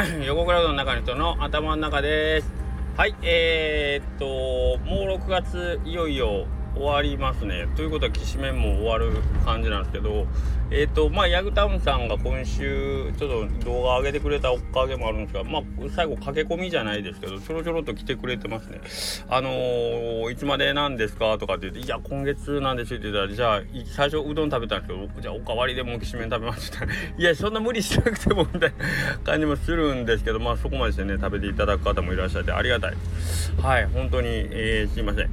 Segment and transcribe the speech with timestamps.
[0.24, 2.50] 横クラウドの中の人の頭の中です。
[2.96, 7.66] はい、えー、っと、もう6月いよいよ終わりますね。
[7.76, 9.12] ということは、きしめんも終わる
[9.44, 10.26] 感じなんですけど、
[10.70, 15.62] えっ、ー、と、まあ、ヤグタウンさんが今週、ちょっと動画上げてくれたおかげもあるんですが、まあ、
[15.94, 18.80] 最後駆け込みじゃないですけど、ちょろちょろと来てくれてますね。
[19.28, 32.94] あのー、いつまでなんですかとかって言って、いや、今月なんですって言ったら、じゃあ、最初うどん食べたんですけど、じゃあ、おかわりでもきしめん食べましたいや、そんな無理しなくても、みたいな感じもするんですけど、まあ、そこまでしてね、食べていただく方もいらっしゃって、ありがたい。
[33.60, 35.30] はい、本当に、えー、すいません。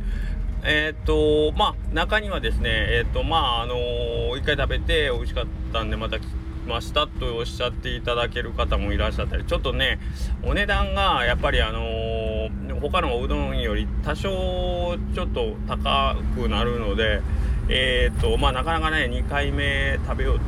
[0.63, 6.23] えっ、とまあ中にはですねえっ、とまああのー、一回食べて美味しかったんでまた来
[6.67, 9.99] ましたとおっしゃっていただける方もいらっしゃったりちょっとね
[10.43, 17.21] お値段がやっぱりあのー、他のうどんより多少ちょっと高くなるので
[17.69, 20.39] えっ、とまあなかなかね2回目食べようっ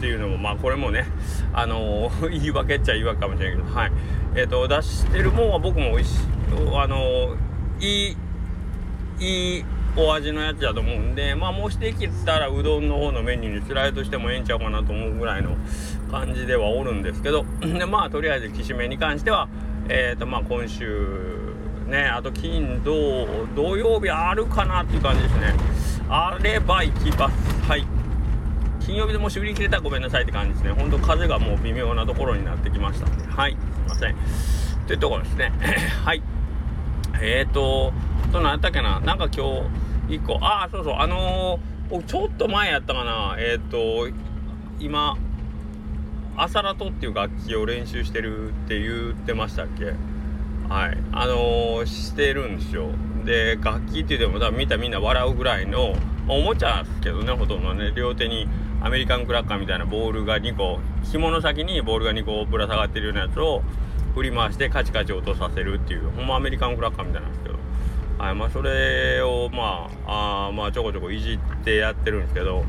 [0.00, 1.06] ていうのもまあこれもね
[1.52, 3.92] あの、 言い訳っちゃ言い訳かもしれないけどはい。
[4.34, 6.26] えっ、と出してるもんは僕も美味しい
[6.74, 7.36] あの
[7.80, 8.16] いい
[9.22, 9.64] いい
[9.96, 15.56] お味のやつだと思うんでまあもしできたらうどんの方のメニューにスライドしてもええんちゃうかなと思うぐらいの
[16.10, 19.48] 感じではおるんですけど でまあとりあえずきしめに関しては
[19.88, 21.52] えっ、ー、とまあ今週
[21.86, 25.54] ねあと金土土曜日あるかなっていう感じですね。
[26.08, 27.62] あれば行きます。
[27.68, 27.86] はい。
[28.80, 30.72] 金曜日でもし売り切れたらごめんなさいって感じですね。
[30.72, 33.24] ほんと風がもう微妙なところになってきましたんで。
[33.26, 33.52] はい。
[33.52, 34.16] すいません。
[34.86, 35.52] というところですね。
[36.04, 36.22] はい。
[37.22, 37.92] えっ、ー、と
[38.32, 39.00] と何やったっけな？
[39.00, 39.68] なんか今
[40.08, 40.38] 日1個。
[40.44, 40.94] ああそうそう。
[40.98, 43.36] あのー、ちょっと前やったかな？
[43.38, 44.08] えっ、ー、と
[44.80, 45.16] 今
[46.36, 49.84] アサラトっていう楽器を練習してるって言ってましたっけ？
[50.68, 50.98] はい。
[51.12, 52.88] あのー、してるんですよ。
[53.24, 55.94] で楽器って言っても多分見たみんな笑うぐらいの、
[56.28, 57.92] おもちゃですけどねほとんどね。
[57.94, 58.48] 両手に
[58.80, 63.62] アメリカンクラッカーみたいなボールが2個紐の先にボールが2個ぶら下がってるようなやつを
[64.14, 67.56] 振り回してカチカチ音させるっていうほんまアメリカンクラッカーみたいなんですけど。
[68.18, 72.64] はいまあ、それをまああまあちょこちょこいじってやってるんですけど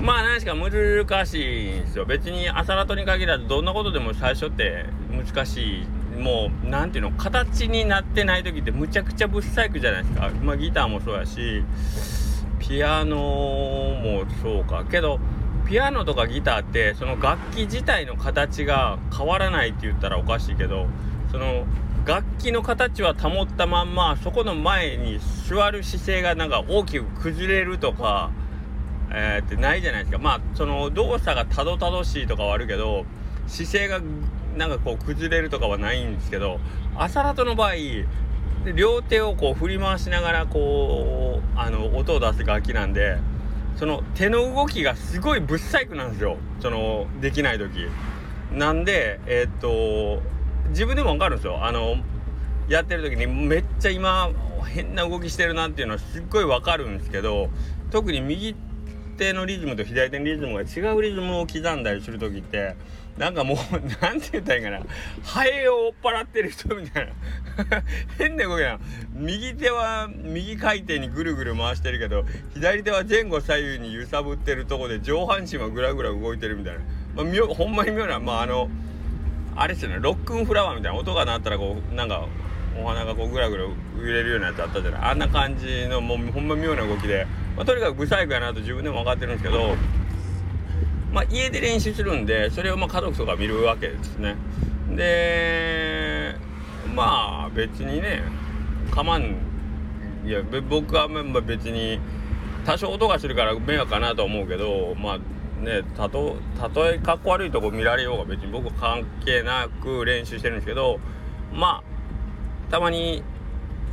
[0.00, 2.04] まあ何しか難しいんですよ。
[2.04, 5.86] 別に朝ラトに限らずどんなことでも最初って難しい。
[6.18, 10.30] もう何ていうの形になってない時ってむちゃくちゃぶっ細工じゃないですか。
[10.42, 11.64] まあギターもそうやし
[12.60, 14.84] ピアノもそうか。
[14.84, 15.18] けど
[15.66, 20.86] ピアノとかギターってその楽器自体の形が変わらないって言ったらおかしいけど
[21.30, 21.64] その
[22.06, 28.30] 楽器の形は保ったまんまそこの前に座る姿勢がなんか大きく崩れるとか、
[29.10, 33.06] えー、ってないじゃないですかまあその動作がたどたどしいとかはあるけど
[33.46, 34.00] 姿勢が
[34.56, 36.60] なんかこう崩れるとかはないんですけど
[36.94, 37.74] 朝ラトの場合
[38.76, 43.16] 両手をこう振り回しながらこうあの音を出す楽器なんで
[43.76, 47.88] その手の動きがすごいぶっ細工なんですよそのできない時。
[48.52, 50.22] なんでえー、っと
[50.70, 51.64] 自分でも分かるんですよ。
[51.64, 51.96] あの
[52.68, 54.30] やってる時にめっちゃ今
[54.66, 57.50] 変な動きしてるなっていうのはすっごい分かるんですけど
[57.90, 58.54] 特に右
[59.18, 62.74] 手のリズムと左手のリズムが違うリズムを刻んだりする時って
[63.18, 63.56] なんかもう
[64.02, 64.80] 何て言ったらいいかな。
[65.22, 67.12] ハエを追っ払ってる人みたいな。
[68.18, 68.80] 変な動きな。
[69.12, 76.80] 右手は右回転にぐるぐる回してるけど左手は前後左右に揺さぶってるとこで上半身はぐらぐら動いてるみたいな、
[77.14, 78.68] まあ、ほんまに妙なまああの
[79.56, 82.26] あれですよねロックンフラワーみたいな音が鳴ったらこうなんか
[82.80, 83.72] お花がこうぐらぐら揺
[84.02, 85.00] れるようなやつあったじゃない？
[85.02, 87.26] あんな感じのもうほんま妙な動きで、
[87.56, 89.76] まあ、とにかくブサイクやなと自分でも分かってるんですけど
[91.12, 94.36] まあ家で練習するんでそれをまあ家族とか見るわけですね。
[94.96, 96.34] で
[96.94, 98.22] まあ別にね
[98.90, 99.36] かまん。
[100.26, 101.06] いや僕は
[101.42, 102.00] 別に
[102.64, 105.18] 多少音がするから迷惑かなと思うけどまあ
[105.64, 106.36] ねたと
[106.86, 111.00] えかっこ悪いとこ見られようが別に僕関係なく練習してるんですけど
[111.52, 111.82] ま
[112.68, 113.22] あたまに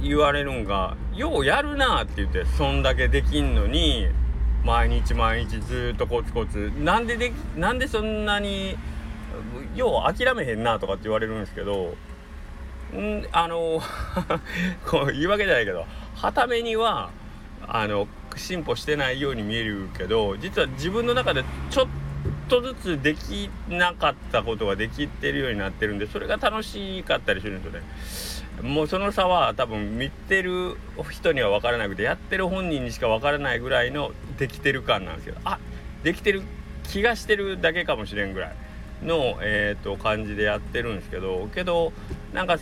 [0.01, 4.07] 言われるんが「ようやるな」って言ってそんだけできんのに
[4.63, 8.77] 毎日毎日ずっとコツコツなんででなんでそんなに
[9.75, 11.93] よう諦めへんなとかって言われるんですけど
[12.93, 13.81] んあの
[14.85, 15.85] こう言い訳じゃないけど
[16.15, 17.09] はためには
[17.67, 18.07] あの
[18.39, 21.87] 進歩してないように見えるけど実は自分の中でちょっ
[22.47, 28.71] とずつできなかったことができてるようになってるんでそれが楽しかったりするんですよね。
[28.73, 30.77] もうその差は多分見てる
[31.09, 35.57] 人には分からなくてやってる本人にしか分からないぐらいのできてる感なんですけどあ
[36.03, 36.43] できてる
[36.83, 38.55] 気がしてるだけかもしれんぐらい
[39.03, 41.93] の、えーと、感じでやってるんですけどけど
[42.33, 42.57] なんか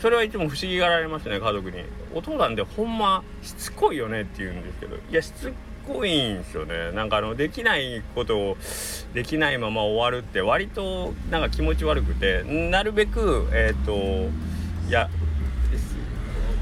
[0.00, 1.78] それはいつも不思議がられますね家族に
[2.14, 4.96] 「お父さんでほんましつこいよね」って言うんですけど。
[4.96, 5.52] いやしつ
[5.86, 6.92] こいんですよね。
[6.92, 8.56] なんかあのできないことを
[9.14, 14.30] できないまま終わるって割となんか気持ち悪くてなるべくえっ、ー、と
[14.88, 15.08] いや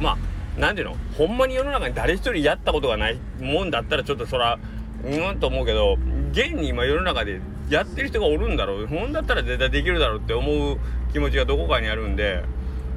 [0.00, 0.18] まあ
[0.56, 0.96] 何ていうの？
[1.18, 4.58] ほんまに世の中に誰一人やったことがないもんだったらちょっとそら
[5.04, 5.98] うんと思うけど
[6.32, 8.86] 現に今世の中でやってる人がおるんだろう。
[8.86, 10.78] ほんだったら絶対できるだろうって思う
[11.12, 12.42] 気持ちがどこかにあるんで、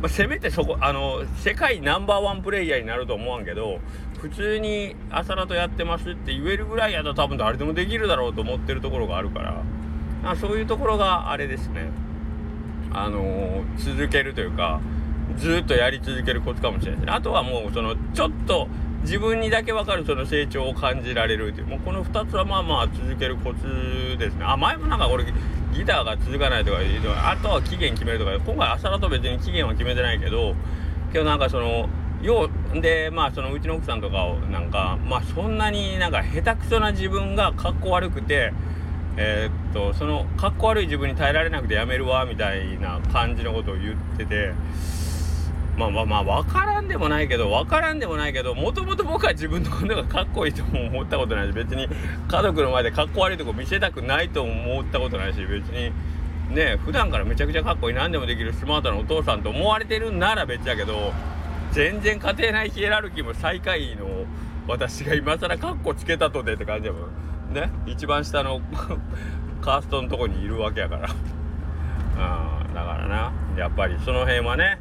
[0.01, 3.80] まあ、せめてそこあの世界ナンバーワンプレイヤーになると思わんけど
[4.19, 9.63] 普通に朝ラとやってますって言えるぐらいやったら多分誰でもできるだろうと思ってるところがあるから。
[10.24, 11.89] あそういうところがあれですね。
[12.94, 14.81] あの、続けるというか
[15.38, 17.13] ずっとやり続けるコツかもしれないですね。
[17.13, 18.68] あとはもうそのちょっと
[19.01, 21.68] 自分にだけ分かるその成長を感じられるという。
[21.68, 24.45] もうこの2つはまあまあ続けるコツですね。
[24.45, 25.25] あ前もなんか俺
[25.73, 26.79] ギターが続かないとか
[27.29, 30.56] あとは期限決めるとか今回朝だと別に期限は決めてないけど
[31.13, 31.89] 今日なんかその
[32.21, 38.53] ようでまあそのうちの奥さんとかをなんかまあそんなになんか下手くそな自分がかっこ悪くて
[39.18, 44.53] えー、っとそのかっこ悪い自分に耐えられなくてやめるわみたいな感じのことを言ってて
[45.77, 51.88] まあまあまあ分からんでもないけど分からんでもないけどもともと僕は自分のことがかっこいいとも思ったことないし別に
[52.27, 55.91] 家族の前でかっこ悪いとこ見せたくないと思ったことないし別に
[56.53, 61.13] ね普段からめちゃくちゃかっこいい何でもできるスマートなお父さんと思われてるんなら別やけど
[61.71, 64.25] 全然家庭内ヒエラルキーも最下位の
[64.68, 67.53] 私が今更カッコつけたとでって感じやもん。
[67.53, 68.62] ね一番下の
[69.62, 71.09] カーストのとこにいるわけやから。
[71.09, 74.79] うんだからなやっぱりその辺はね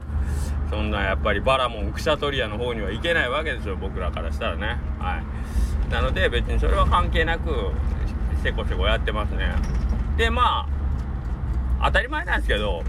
[0.70, 7.50] そんなやっぱりバラモンクシャトリアの方には行けないわけですよ僕らからしたらねはいなので別にそれは関係なく
[8.43, 9.52] せこせこやってますね
[10.17, 10.67] でま
[11.81, 12.84] あ当たり前なんですけど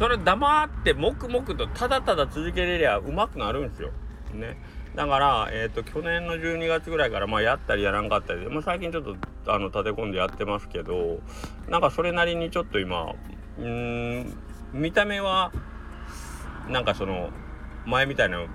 [0.00, 3.90] それ黙って黙々とただただ続けれりゃうまくなるんですよ。
[4.32, 4.56] ね。
[4.94, 9.16] だから、えっ、ー、と、去年の12月ぐらいから、まあ、やったりやらんかったりで、まあ、最近ちょっと、
[9.52, 11.20] あの、立て込んでやってますけど、
[11.68, 13.12] なんかそれなりにちょっと今、
[13.58, 14.32] うん、
[14.72, 15.52] 見た目は、
[16.70, 17.30] なんかその、
[17.84, 18.46] 前みたいな、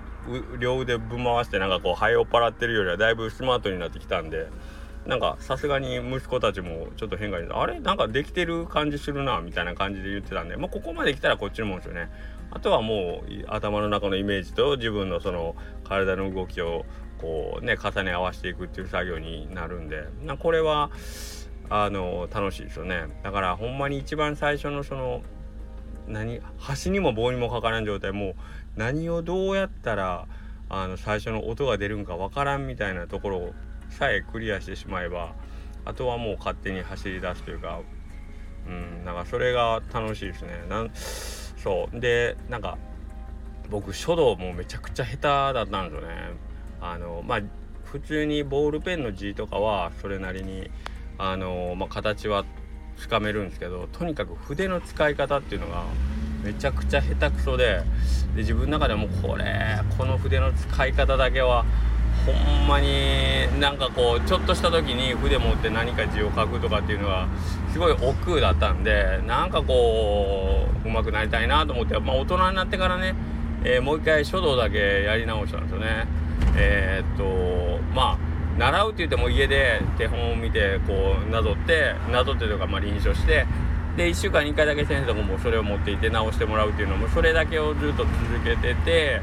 [0.58, 4.48] 両腕ぶん回してなんかこう、ハエをっ払ってるよりはだいぶスマートになってきたんで、
[5.06, 7.78] なんかさすがに息子たちもちょっと変化にあれ？
[7.78, 12.10] なんかできてる感じするなみたいな感じで言ってたんで、まあ、ここまで来たらこっちのもんですよね。
[12.50, 15.54] あとはもう頭の中のイメージと自分のその
[15.84, 16.86] 体の動きを
[17.18, 20.90] こうね重ね合わせていくっていう作業になるんでなこれは
[21.70, 23.04] あの楽しいですよね。
[23.22, 25.22] だからほんまに一番最初のその
[26.06, 28.34] 何端にも棒にもかからん状態もう
[28.76, 30.26] 何をどうやったら
[30.68, 33.52] あの最初の音が出るんかわからんみたいなところ
[33.88, 35.34] さえクリアしてしまえば
[35.84, 37.80] あとはもう勝手に走り出すというか
[38.66, 40.50] うんなんかそれが楽しいですね。
[40.68, 42.00] なんそう。
[42.00, 42.78] でなんか
[43.70, 45.16] 僕書道もめちゃくちゃ下
[45.50, 46.32] 手だったんですよね。
[46.80, 47.40] あのまあ
[47.84, 50.68] 普通にボールペンの字とかはそれなりに
[51.18, 52.44] あの、まあ、形は
[52.98, 55.84] つかめるんですけどとにかく筆の使い方っていうのが
[56.42, 57.82] めちゃくちゃ下手くそで
[58.34, 61.64] で自分の中でもこれこの筆の使い方だけは
[62.24, 62.88] ほんまに
[63.60, 67.28] なんかこうちょっとした時に筆持って何か字を書くとかっていうのが
[67.72, 73.14] すごい億劫だったんでなんかこう上手くなりたいなと思って、まあ、大人になってからね、
[73.64, 76.06] えー、もう一回書道だけやり直したんですよね。
[76.56, 77.80] えー、っと
[78.58, 83.46] 習うって言っても家で手本を見てこうなぞってなぞってとかまあ臨書して
[83.96, 88.08] で1週間に1回だけ先生とかもそれを持っていて直してもらうっていうのもそれだけをずっと続
[88.44, 89.22] けてて。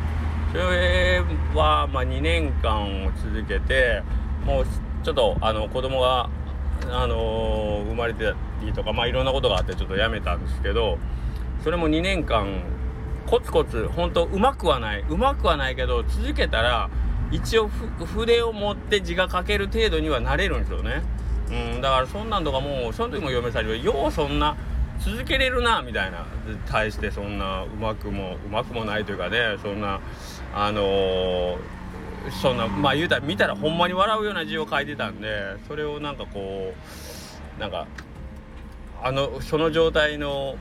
[0.53, 1.19] それ
[1.55, 4.03] はま2年間を続けて
[4.46, 4.65] もう
[5.03, 6.29] ちょっとあの子供が
[6.91, 11.00] あの、生まれてたりとかまあいろんなことがあってちょっとやめたんですけど
[11.63, 12.62] それも2年間
[13.25, 16.89] コツコツ本当うまくはないうまくはないけど続けたら
[17.34, 21.02] 一応筆を持って字が書ける程度にはなれるんですよね。
[21.50, 24.56] うん、だからそんなんとかもうその時も嫁さんにようそんな
[25.00, 26.25] 続けれるなみたいな
[26.68, 30.00] 対してそんなうまくもうまくもないというかねそんな
[30.54, 31.58] あのー、
[32.42, 36.74] そんなまあ言うたら見たらほんまに笑うような字を書いてたんでそれをなんかこ
[37.58, 37.88] うなんか
[39.02, 40.56] あのその状態の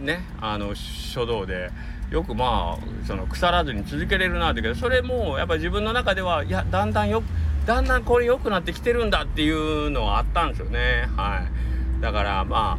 [0.00, 1.70] ねあの書道で
[2.10, 7.22] よくまあその腐らずに続けれるなってけどそれもやっぱ自分の中ではいやだんだんよ
[7.66, 11.08] だんだんこれ良くなってきてるんだっていうのはあったんですよね。
[11.16, 11.46] は
[11.98, 12.02] い。
[12.02, 12.78] だからま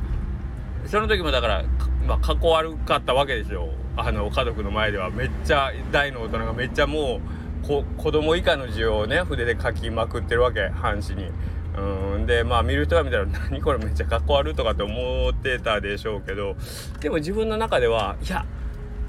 [0.86, 1.64] あその時もだから
[2.06, 3.70] まあかっこ悪かったわけですよ。
[3.96, 5.10] あの家族の前では。
[5.10, 7.22] めっちゃ大の大人がめっちゃも
[7.64, 10.68] うこ子供以下の字をね筆で書きまくってるわけ。
[10.70, 11.32] 半紙に。
[11.78, 12.26] うん。
[12.26, 16.56] でまあ見る人が見たら「何これめっちゃかっこ悪い」とかって思ってたでしょうけど
[17.00, 18.46] でも自分の中ではいや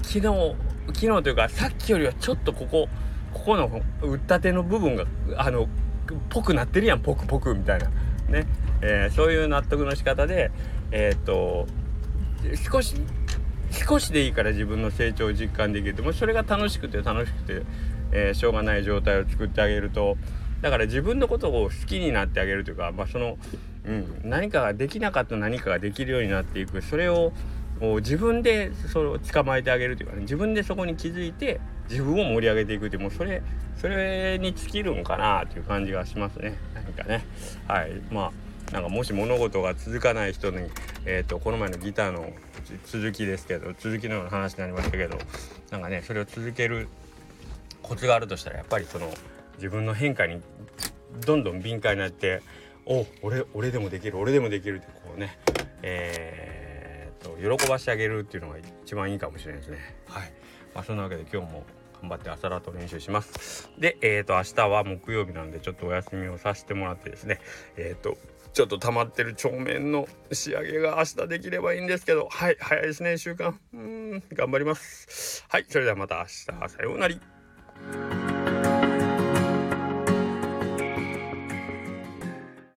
[0.03, 0.55] 昨日
[0.93, 2.87] 昨日というかさっきよりはちょっとここ
[3.33, 5.05] ここの打ったての部分が
[5.37, 5.67] あの
[6.29, 6.99] ぽくなってるやん。
[6.99, 7.89] ポクポクみたいな。
[8.29, 8.45] ね。
[8.81, 10.51] えー、そういう納得の仕方で
[10.91, 11.65] えっと
[12.71, 12.95] 少し
[13.71, 17.63] 少しでいいから自分の成長を実感できるでもそれが楽しくて楽しくて、
[18.11, 20.17] えー、しょうがない状態を作ってあげると。
[20.61, 23.37] だから自分のことを好きになってあげるというか、まあ、その、
[23.85, 26.81] うん、何かができなかった何かができるようになっていく。
[26.81, 27.33] それを
[27.97, 31.59] 自分でそれを捕まえてあげるというかね自分でそこに気づいて
[31.89, 33.41] 自分を盛り上げていくってもうそれ
[33.77, 36.57] それに尽きるんかなという感じがしますね。
[36.73, 37.25] 何かね。
[37.67, 37.91] はい。
[38.11, 38.31] ま
[38.69, 40.69] あなんかもし物事が続かない人に、
[41.05, 42.31] えーと、この前のギターの
[42.85, 45.17] 続きですけど続きのような話になりましたけど
[45.69, 46.87] なんかねそれを続ける
[47.83, 49.11] コツがあるとしたらやっぱりその
[49.57, 50.41] 自分の変化に
[51.25, 52.41] どんどん敏感になって
[52.85, 55.37] お俺俺でもできる俺でもできるってこうね
[55.83, 56.52] えー、
[57.31, 59.77] 喜ばしてあげるっていうのが一番いいかもしれないですね。
[60.07, 60.31] はい。
[60.73, 61.63] まあそんなわけで今日も
[62.01, 63.69] 頑張って朝ラと練習します。
[63.77, 67.39] でえっ、ー、と明日は木曜日なんでちょっとお休みをさせてもらってですね。
[67.77, 68.17] えっ、ー、と
[68.53, 72.27] ちょっと溜まってる帳面の仕上げが明日できればいいんですけど。
[72.29, 75.45] はい早いですね1週間うん頑張ります。
[75.49, 76.69] はいそれではまた明日。
[76.69, 78.22] さようなら